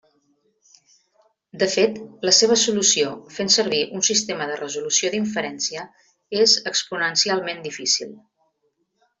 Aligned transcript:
De 1.63 1.67
fet, 1.73 1.99
la 2.29 2.33
seva 2.37 2.57
solució 2.61 3.11
fent 3.35 3.53
servir 3.57 3.83
un 3.99 4.05
sistema 4.09 4.49
de 4.53 4.57
resolució 4.63 5.13
d'inferència 5.17 5.87
és 6.43 6.59
exponencialment 6.73 7.65
difícil. 7.69 8.19